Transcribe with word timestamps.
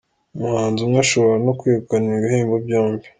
Umuhanzi 0.35 0.79
umwe 0.81 0.99
ashobora 1.05 1.37
no 1.45 1.53
kwegukana 1.59 2.05
ibi 2.09 2.21
bihembo 2.23 2.55
byombi. 2.65 3.05